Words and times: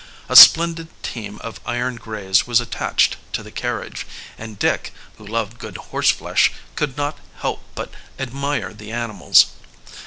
A 0.29 0.35
splendid 0.35 0.87
team 1.03 1.37
of 1.43 1.59
iron 1.63 1.97
grays 1.97 2.47
was 2.47 2.59
attached 2.59 3.17
to 3.33 3.43
the 3.43 3.51
carriage; 3.51 4.07
and 4.35 4.57
Dick, 4.57 4.91
who 5.19 5.27
loved 5.27 5.59
good 5.59 5.77
horseflesh, 5.77 6.51
could 6.75 6.97
not 6.97 7.19
help 7.41 7.61
but 7.75 7.91
admire 8.17 8.73
the 8.73 8.91
animals. 8.91 9.45